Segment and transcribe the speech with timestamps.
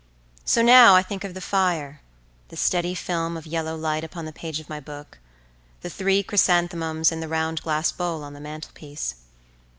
[0.45, 2.01] So now I think of the fire;
[2.47, 5.19] the steady film of yellow light upon the page of my book;
[5.81, 9.13] the three chrysanthemums in the round glass bowl on the mantelpiece.